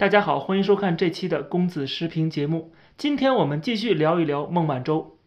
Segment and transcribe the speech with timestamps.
[0.00, 2.72] 大家好，欢迎收看这期的公子时评节目。
[2.96, 5.18] 今天我们继续聊一聊孟晚舟。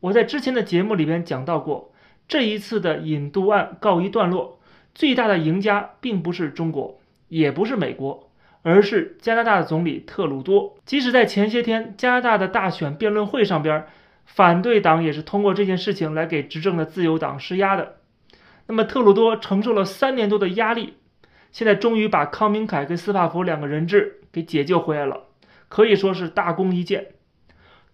[0.00, 1.90] 我在之前的节目里边讲到过，
[2.28, 4.60] 这一次的引渡案告一段落，
[4.94, 8.28] 最大的赢家并不是中国，也不是美国，
[8.60, 10.76] 而是加拿大的总理特鲁多。
[10.84, 13.86] 即使在前些天加拿大的大选辩论会上边，
[14.26, 17.96] 反对党也是通过这件事情来给执政的自由党施压的。
[18.66, 20.96] 那么特鲁多承受了三年多的压力。
[21.52, 25.24] 现在终于把康明凯跟斯帕弗两个人质给解救回来了，
[25.68, 27.08] 可以说是大功一件。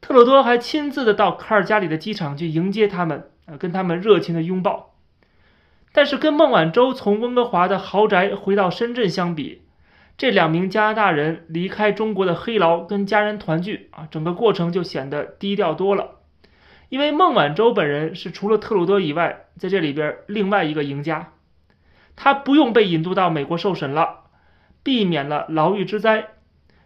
[0.01, 4.95] 特鲁多还亲自的到卡尔加里的机场去迎接他们，呃，跟他们热情的拥抱。
[5.93, 9.63] 但是跟孟晚舟从温哥华的豪宅回到深圳相比，
[10.19, 16.17] 这两名加拿大人离开中国的黑牢跟家人团聚啊，整个过程就显得低调多了。
[16.91, 21.33] 因为孟晚舟本人是除了特鲁多以外，在这里边另外一个赢家。
[22.17, 24.25] 他不用被引渡到美国受审了，
[24.83, 26.31] 避免了牢狱之灾，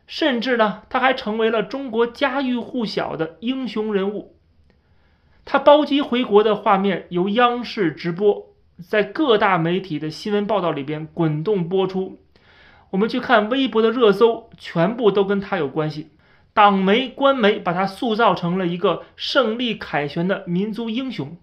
[0.07, 4.35] 甚至呢，他还成为了中国家喻户晓的英雄人物。
[5.45, 12.19] 他包机回国的画面由央视直播，在各大媒体的新闻报道里边滚动播出。
[12.91, 16.11] 我们去看微博的热搜，全部都跟他有关系。
[16.53, 21.37] 党媒、官媒把他塑造成了一个胜利凯旋的民族英雄。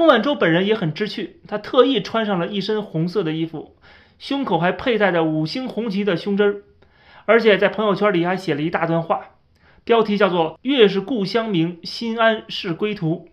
[0.00, 3.76] 孟晚舟本人也很知趣，他特意穿上了一身红色的衣服，
[4.18, 6.62] 胸口还佩戴着五星红旗的胸针儿，
[7.26, 9.20] 而且在朋友圈里还写了一大段话，
[9.84, 13.28] 标题叫做“月是故乡明，心安是归途”。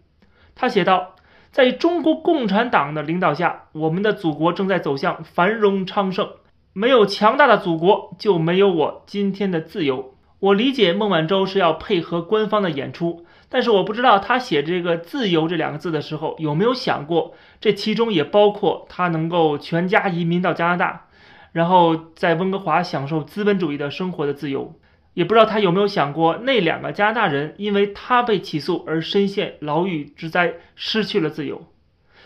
[0.56, 1.16] 他写道
[1.54, 6.31] ：“在中国共产党的领导下，我们的祖国正在走向繁荣昌盛。
[6.74, 13.26] 没有强大的祖国，就没有我今天的自由。”我理解孟晚舟是要配合官方的演出。
[13.50, 21.08] 但是我不知道他写这个“自由”这两个字的时候，有没有想过这其中也包括他能够全家移民到加拿大，
[21.53, 24.75] 然后在温哥华享受资本主义的生活的自由？
[25.14, 31.66] 也不知道他有没有想过那两个加拿大人因为他被起诉而深陷牢狱之灾，失去了自由。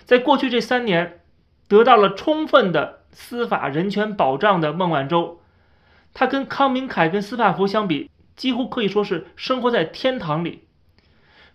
[0.03, 1.21] 在过去这三年，
[1.69, 5.39] 得到了充分的司法人权保障的孟晚舟，
[6.13, 10.63] 他跟康明凯跟斯帕弗相比，几乎可以说是生活在天堂里。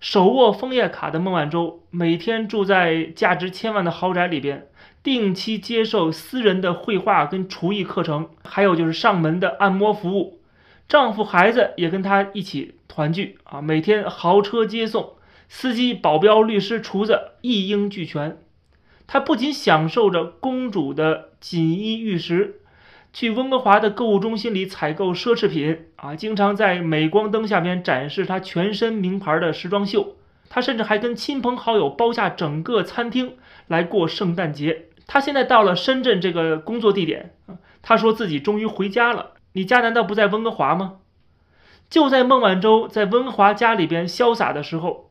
[0.08, 4.68] 手握枫叶卡的孟晚舟，每天住在价值千万的豪宅里边，
[5.02, 10.38] 定期接受私人的绘画跟厨艺课程，还有就是上门的按摩服务。
[10.88, 15.14] 丈夫孩子也跟她一起团聚啊，每天豪车接送，
[15.48, 18.38] 司机、保镖、律师、厨子一应俱全。
[19.08, 22.60] 她不仅享受着公主的锦衣玉食。
[23.16, 30.16] 去温哥华的购物中心里采购奢侈品啊，经常在镁光灯下面展示他全身名牌的时装秀。
[30.50, 33.38] 他甚至还跟亲朋好友包下整个餐厅
[33.68, 34.88] 来过圣诞节。
[35.06, 39.30] 他现在到了深圳这个工作地点，啊，他说自己终于回家了。
[39.54, 40.96] 你家难道不在温哥华吗？
[41.88, 45.08] 就在孟晚舟在温哥华家里边潇洒的时候，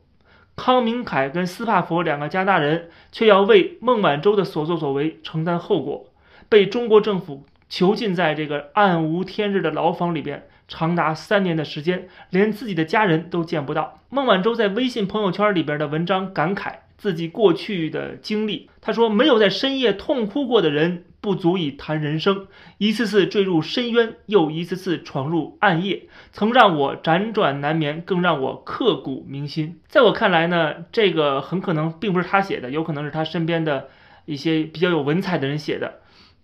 [0.55, 6.05] 康明凯跟斯帕佛两个加拿大人却要为孟晚舟的所作所为承担后果，
[6.47, 7.43] 被中国政府。
[7.75, 13.99] 囚禁在这个暗无天日的牢房里边，长达三年的时间，连自己的家人都见不到。
[14.09, 22.47] 孟晚舟在微信朋友圈里边的文章感慨自己过去的经历，他说：“没有在深夜痛哭过的人，不足以谈人生。
[22.77, 33.89] 一次次坠入深渊，又一次次闯入暗夜，曾让我辗转难眠，更让我刻骨铭心。”在我看来呢，这个很可能并不是他写的，有可能是他身边的
[34.23, 35.95] 一些比较有文采的人写的。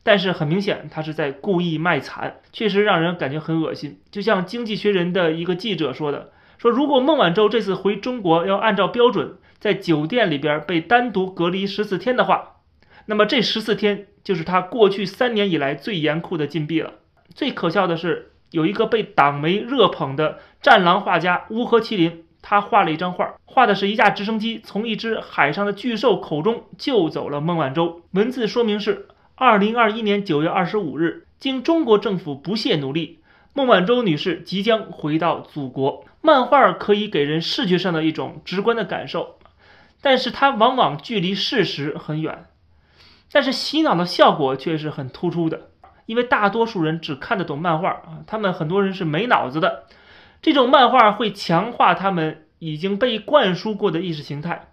[0.03, 4.00] 但是很明显，他是在故意卖惨，确实让人感觉很恶心。
[4.09, 12.56] 就像《经济学人》的一个记者说的：“说如果孟晚舟这次回中国要按照标准在酒店里边被单独隔离十四天的话，
[13.06, 16.94] 那么这十四天就是他过去三年以来最严酷的禁闭了。”
[17.35, 28.01] 最可笑的是，有一个被党媒热捧的战狼画家乌合麒麟，他画了一张画，画的是一架直升机从一只海上的巨兽口中救走了孟晚舟。
[28.13, 29.06] 文字说明是。
[29.44, 33.22] 二零二一年九月二十五日，经中国政府不懈努力，
[33.56, 36.05] 孟晚舟女士即将回到祖国。
[36.22, 39.40] 漫画可以给人视觉上的一种直观的感受，
[39.99, 42.46] 但是它往往距离事实很远。
[43.32, 45.70] 但是洗脑的效果却是很突出的，
[46.05, 49.85] 因为大多数人只看得懂漫画啊，他们很多人是没脑子的。
[50.44, 54.67] 这种漫画会强化他们已经被灌输过的意识形态。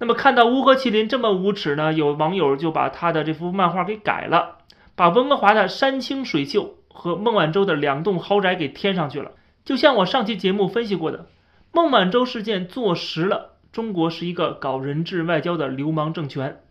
[0.00, 1.92] 那么看到乌合麒麟这么无耻呢？
[1.92, 4.56] 有网友就把他的这幅漫画给改了，
[4.94, 9.32] 把温哥华的山清水秀和孟晚舟的两栋豪宅给添上去了。
[9.62, 11.26] 就像我上期节目分析过的，
[11.70, 16.62] 孟晚舟事件坐实了中国是一个搞人质外交的流氓政权。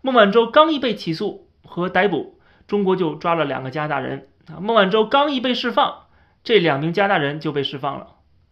[0.00, 2.38] 孟晚舟刚一被起诉和逮捕，
[2.68, 6.02] 中国就抓了两个加拿大人，啊，孟晚舟刚一被释放，
[6.44, 8.06] 这两名加拿大人就被释放了。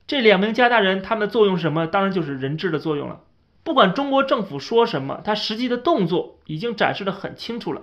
[0.09, 1.87] 这两名加拿大人他们的作用是什么？
[1.87, 3.21] 当然就是人质的作用了。
[3.67, 7.83] 不管中国政府说什么，他实际的动作已经展示的很清楚了，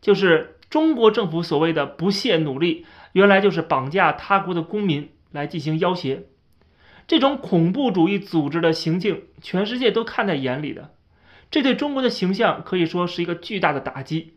[0.00, 6.24] 就是中国政府所谓的不懈努力，原来就是绑架他国的公民来进行要挟。
[7.06, 10.90] 这种恐怖主义组织的行径，全世界都看在眼里的，
[11.52, 14.32] 这对中国的形象可以说是一个巨大的打击。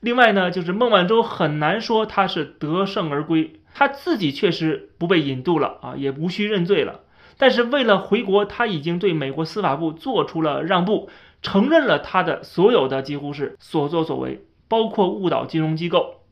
[0.00, 7.00] 另外呢，就是孟晚舟很难说他是得胜而归，他自己确实不被引渡了啊，也无需认罪了。
[7.38, 11.10] 但是为了回国，他已经对美国司法部做出了让步，
[11.42, 16.22] 承认了他的所有的几乎是所作所为，包括误导金融机构。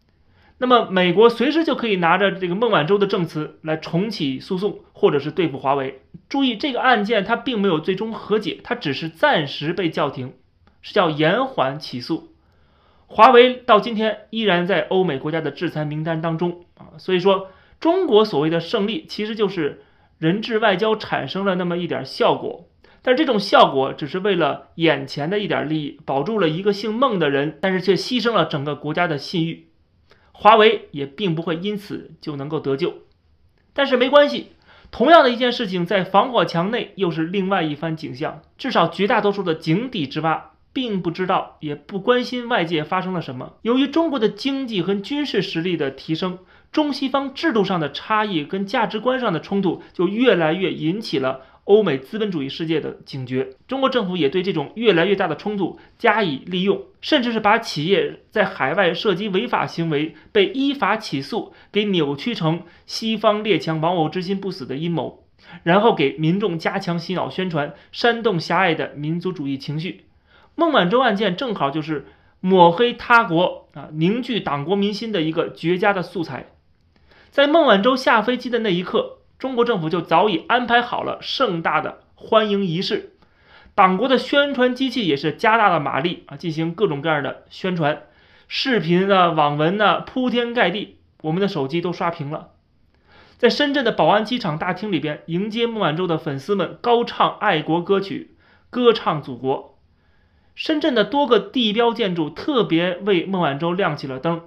[0.59, 6.01] 那么美国随时就可以拿着这个孟晚舟的证词来重启诉讼，或者是对付华为。
[6.29, 10.33] 注意，这个案件它并没有最终和解，它只是暂时被叫停，
[10.81, 12.29] 是叫延缓起诉。
[13.07, 17.49] 华为到今天依然在欧美国家的制裁名单当中啊，所以说
[17.79, 19.83] 中国所谓的胜利其实就是
[20.25, 22.71] 人质外交产生了那么一点效果，
[23.03, 29.69] 但这种效果只是为了眼前的一点利益，保住了一个姓孟的人，但是却牺牲了整个国家的信誉。
[30.33, 32.95] 华为也并不会因此就能够得救，
[33.75, 34.53] 但是没关系，
[34.91, 40.53] 同样的一件事情在防火墙内又是另外一番景象，至少绝大多数的井底之蛙。
[40.73, 43.53] 并不知道，也不关心外界发生了什么。
[43.63, 46.41] 由于中国的经济和军事实力的提升，
[46.75, 53.51] 中西方制度上的差异跟价值观上的冲突，就越来越引起了欧美资本主义世界的警觉。
[53.69, 65.23] 中国政府也对这种越来越大的冲突加以利用，甚至是把企业在海外涉及违法行为被依法起诉，给扭曲成西方列强亡我之心不死的阴谋，
[65.63, 70.07] 然后给民众加强洗脑宣传，煽动狭隘的民族主义情绪。
[70.57, 72.07] 孟晚舟案件正好就是
[72.41, 76.47] 抹黑他国啊、凝聚党国民心的一个绝佳的素材。
[77.35, 83.15] 在孟晚舟下飞机的那一刻，中国政府就早已安排好了盛大的欢迎仪式，
[83.75, 88.05] 党国的宣传机器也是加大了马力啊，进行各种各样的宣传，
[88.47, 92.51] 视频啊、网文啊铺天盖地，我们的手机都刷屏了。
[93.37, 98.37] 在深圳的宝安机场大厅里边，迎接孟晚舟的粉丝们高唱爱国歌曲，
[98.71, 99.77] 歌唱祖国。
[100.55, 104.43] 深圳的多个地标建筑特别为孟晚舟亮起了灯，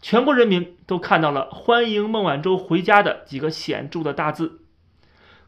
[0.00, 4.60] 全国人民都看到了欢迎孟晚舟回家的几个显著的大字。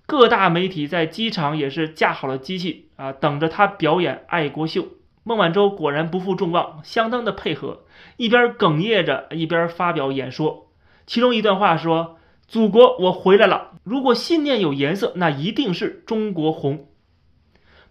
[0.07, 4.87] 各大媒体在机场也是架好了机器啊，等着他表演爱国秀。
[5.23, 7.85] 孟晚舟果然不负众望，相当的配合，
[8.17, 10.71] 一边哽咽着，一边发表演说。
[11.07, 12.17] 其中一段话说
[12.49, 13.73] ：“祖国，我回来了。
[13.85, 16.89] 如果信念有颜色，那一定是中国红。”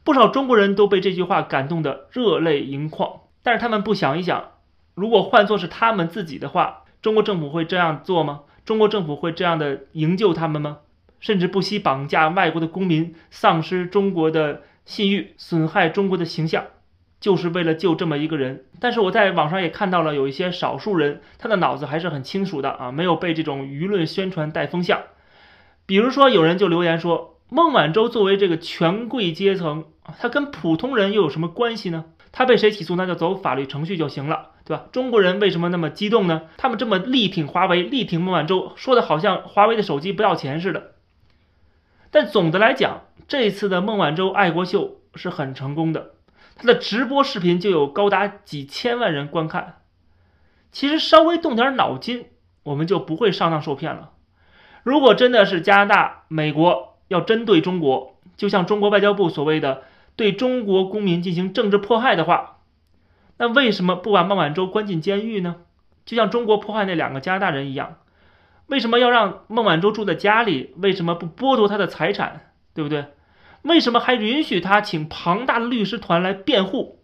[0.03, 4.53] 不少中国人都被这句话感动得热泪盈眶，但是他们不想一想，
[4.97, 8.41] 如果换作是他们自己的话，中国政府会这样做吗？
[8.65, 10.79] 中国政府会这样的营救他们吗？
[11.19, 16.65] 甚至不惜绑架外国的公民，丧失中国的信誉，损害中国的形象，
[17.19, 18.65] 就是为了救这么一个人。
[18.79, 25.03] 但是我在网上也看到了有一些少数人，他的脑子还是很清楚的啊，没有被这种舆论宣传带风向。
[25.85, 29.85] 比如说，有人就留言说，孟晚舟作为这个权贵阶层。
[30.19, 32.05] 他跟普通人又有什么关系呢？
[32.37, 34.85] 他被谁起诉，那就走法律程序就行了，对吧？
[34.91, 36.43] 中国人为什么那么激动呢？
[36.57, 40.91] 他们这么力挺华为，力挺孟晚舟，说的好像华为的手机不要钱似的。
[42.11, 46.11] 但总的来讲，这次的孟晚舟爱国秀是很成功的，
[46.55, 49.77] 他的直播视频就有高达几千万人观看。
[50.71, 52.27] 其实稍微动点脑筋，
[52.61, 54.11] 我们就不会上当受骗了。
[54.83, 59.85] 如果真的是加拿大、美国要针对中国，就像中国外交部所谓的。
[60.17, 62.57] 对中国公民进行政治迫害的话，
[63.37, 65.57] 那为什么不把孟晚舟关进监狱呢？
[66.05, 67.97] 就像中国迫害那两个加拿大人一样，
[68.65, 70.73] 为什么要让孟晚舟住在家里？
[70.77, 72.51] 为什么不剥夺他的财产？
[72.73, 73.05] 对不对？
[73.61, 77.03] 为什么还允许他请庞大的律师团来辩护？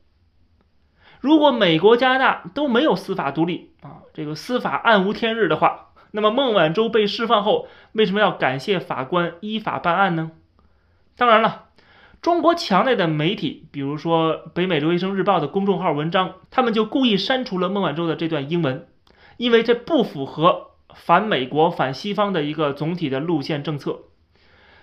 [1.20, 10.32] 如果美国、加拿大都没有司法独立啊，这个司法暗无天日的话，那么孟晚舟被释放后，为什么要感谢法官依法办案呢？
[11.16, 11.66] 当然了。
[12.24, 18.88] 中国墙内的媒体，比如说北美留学生日报的公众号文章，他们就故意删除了孟晚舟的这段英文，
[19.36, 24.04] 因为这不符合反美国、反西方的一个总体的路线政策，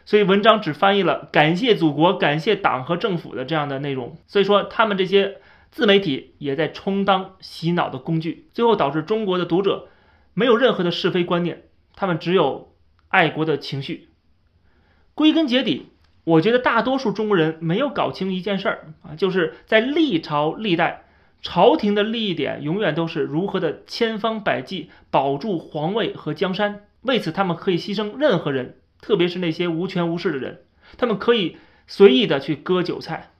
[0.05, 4.19] 所以文章只翻译了“感谢祖国、感谢党和政府”的这样的内容。
[4.27, 5.39] 所以说，他们这些
[5.71, 9.89] 自媒体也在充当洗脑的工具，最后导致中国的读者
[10.35, 11.63] 没有任何的是非观念，
[11.97, 12.75] 他们只有
[13.09, 14.11] 爱国的情绪。
[15.15, 15.87] 归根结底。
[16.25, 21.05] 我觉得大多数中国人没有搞清一件事儿啊，就是在历朝历代，
[21.43, 26.83] 朝廷的利益点永远都是如何的千方百计保住皇位和江山。
[27.03, 30.61] 为此，他们可以牺牲任何人，特别是那些无权无势的人，
[30.99, 33.31] 他们可以随意的去割韭菜。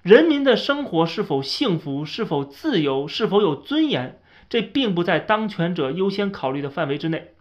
[0.00, 7.34] 人民的生活是否幸福、是否自由、是否有尊严，这并不在当权者优先考虑的范围之内，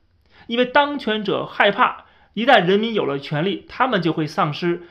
[0.48, 2.08] 因为当权者害怕，
[2.40, 4.84] 一旦人民有了权利，他们就会丧失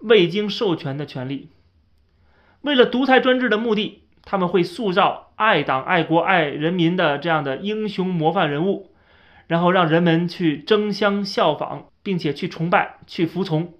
[0.00, 1.48] 未经授权的权利。
[2.60, 8.90] 为了独裁专制的目的，他们会塑造爱党、爱国、爱人民的这样的英雄模范人物，
[9.46, 13.72] 然后让人们去争相效仿，并且去崇拜、去服从。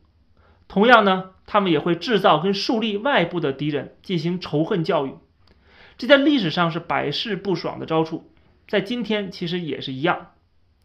[0.66, 5.12] 同样呢，他们也会制造跟树立外部的敌人，进行仇恨教育。
[5.98, 8.32] 这在历史上是百试不爽的招数，
[8.66, 10.28] 在今天其实也是一样。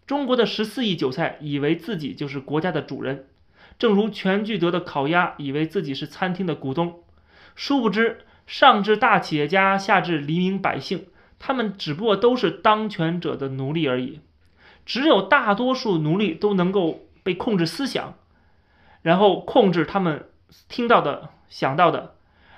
[0.07, 3.27] 中国的十四亿韭菜以为自己就是国家的主人，
[3.79, 7.01] 正如全聚德的烤鸭以为自己是餐厅的股东。
[7.55, 11.07] 殊不知，上至大企业家，下至黎民百姓，
[11.39, 14.19] 他们只不过都是当权者的奴隶而已。
[14.85, 18.13] 只有大多数奴隶都能够被控制思想，
[19.01, 20.29] 然后控制他们
[20.69, 22.13] 听到的、想到的，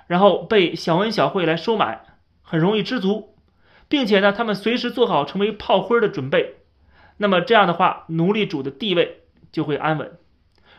[0.07, 2.01] 然后被小恩小惠来收买，
[2.41, 3.33] 很容易知足，
[3.87, 6.55] 并且呢，他们随时做好成为炮灰的准备。
[7.17, 10.17] 那么这样的话，奴隶主的地位就会安稳。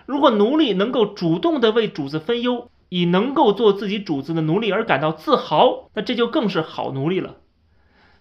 [0.06, 7.36] 如果奴隶能够主动的为主子分忧，以能够做自己主子的奴隶而感到自豪，那这就更是好奴隶了。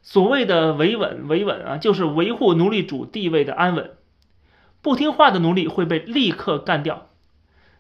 [0.02, 3.92] 所谓的维稳，维稳啊，就是维护奴隶主地位的安稳。
[4.82, 7.10] 不听话的奴隶会被立刻干掉，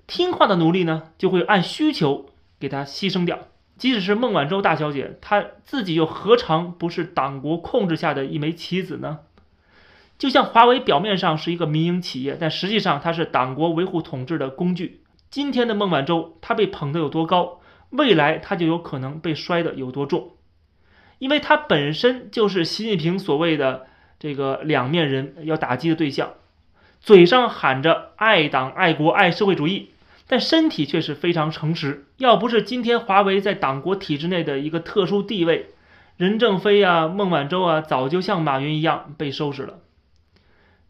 [0.07, 2.27] 听话的奴隶呢，就会按需求
[2.59, 3.39] 给他牺牲掉。
[3.77, 9.19] 即使是孟晚舟大小姐，她自己又何尝不是党国控制下的一枚棋子呢？
[10.17, 15.01] 就像华为表面上是一个民营企业，但实际上它是党国维护统治的工具。
[15.29, 17.59] 今天的孟晚舟，她被捧得有多高，
[17.91, 20.31] 未来她就有可能被摔得有多重，
[21.19, 23.85] 因为她本身就是习近平所谓的
[24.17, 26.31] 这个两面人要打击的对象，
[26.99, 29.91] 嘴上喊着爱党、爱国、爱社会主义，
[30.27, 32.05] 但身体却是非常诚实。
[32.17, 35.67] 要不是今天华为在党国体制内的一个特殊地位，
[36.15, 39.79] 任正非啊、孟晚舟啊，早就像马云一样被收拾了。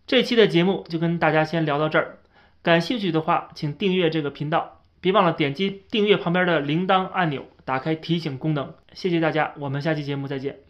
[0.08, 2.20] 这期的节目就跟大家先聊到这儿。
[2.64, 8.74] 感兴趣的话，请订阅这个频道，别忘了点击订阅旁边的铃铛按钮，打开提醒功能。
[8.94, 10.67] 谢谢大家，我们下期节目再见。